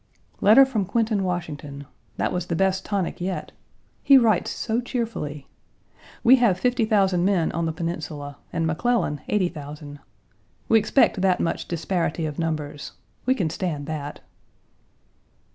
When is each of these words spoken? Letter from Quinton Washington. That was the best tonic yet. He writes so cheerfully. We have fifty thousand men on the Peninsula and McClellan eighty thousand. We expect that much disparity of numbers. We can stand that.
Letter 0.41 0.65
from 0.65 0.85
Quinton 0.85 1.23
Washington. 1.23 1.85
That 2.17 2.33
was 2.33 2.47
the 2.47 2.55
best 2.55 2.83
tonic 2.83 3.21
yet. 3.21 3.51
He 4.01 4.17
writes 4.17 4.49
so 4.49 4.81
cheerfully. 4.81 5.47
We 6.23 6.37
have 6.37 6.59
fifty 6.59 6.85
thousand 6.85 7.23
men 7.23 7.51
on 7.51 7.67
the 7.67 7.71
Peninsula 7.71 8.39
and 8.51 8.65
McClellan 8.65 9.21
eighty 9.29 9.47
thousand. 9.47 9.99
We 10.67 10.79
expect 10.79 11.21
that 11.21 11.39
much 11.39 11.67
disparity 11.67 12.25
of 12.25 12.39
numbers. 12.39 12.93
We 13.27 13.35
can 13.35 13.51
stand 13.51 13.85
that. 13.85 14.21